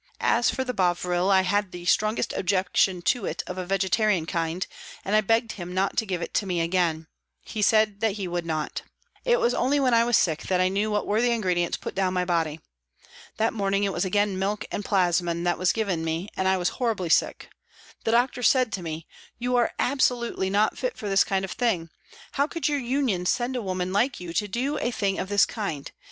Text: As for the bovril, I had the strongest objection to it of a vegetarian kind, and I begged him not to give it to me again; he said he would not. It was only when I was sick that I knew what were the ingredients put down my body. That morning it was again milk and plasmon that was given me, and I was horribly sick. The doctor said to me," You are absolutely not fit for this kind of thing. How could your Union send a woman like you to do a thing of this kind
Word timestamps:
As 0.19 0.49
for 0.49 0.63
the 0.63 0.73
bovril, 0.73 1.29
I 1.29 1.41
had 1.43 1.71
the 1.71 1.85
strongest 1.85 2.33
objection 2.33 3.03
to 3.03 3.27
it 3.27 3.43
of 3.45 3.59
a 3.59 3.67
vegetarian 3.67 4.25
kind, 4.25 4.65
and 5.05 5.15
I 5.15 5.21
begged 5.21 5.51
him 5.51 5.75
not 5.75 5.95
to 5.97 6.07
give 6.07 6.23
it 6.23 6.33
to 6.39 6.47
me 6.47 6.59
again; 6.59 7.05
he 7.43 7.61
said 7.61 8.01
he 8.01 8.27
would 8.27 8.43
not. 8.43 8.81
It 9.25 9.39
was 9.39 9.53
only 9.53 9.79
when 9.79 9.93
I 9.93 10.03
was 10.03 10.17
sick 10.17 10.41
that 10.47 10.59
I 10.59 10.69
knew 10.69 10.89
what 10.89 11.05
were 11.05 11.21
the 11.21 11.29
ingredients 11.29 11.77
put 11.77 11.93
down 11.93 12.15
my 12.15 12.25
body. 12.25 12.61
That 13.37 13.53
morning 13.53 13.83
it 13.83 13.93
was 13.93 14.03
again 14.03 14.39
milk 14.39 14.65
and 14.71 14.83
plasmon 14.83 15.43
that 15.43 15.59
was 15.59 15.71
given 15.71 16.03
me, 16.03 16.29
and 16.35 16.47
I 16.47 16.57
was 16.57 16.69
horribly 16.69 17.09
sick. 17.09 17.51
The 18.03 18.09
doctor 18.09 18.41
said 18.41 18.71
to 18.73 18.81
me," 18.81 19.05
You 19.43 19.55
are 19.55 19.71
absolutely 19.77 20.49
not 20.49 20.79
fit 20.79 20.97
for 20.97 21.09
this 21.09 21.23
kind 21.23 21.45
of 21.45 21.51
thing. 21.51 21.91
How 22.31 22.47
could 22.47 22.67
your 22.67 22.79
Union 22.79 23.27
send 23.27 23.55
a 23.55 23.61
woman 23.61 23.93
like 23.93 24.19
you 24.19 24.33
to 24.33 24.47
do 24.47 24.79
a 24.79 24.89
thing 24.89 25.19
of 25.19 25.29
this 25.29 25.45
kind 25.45 25.91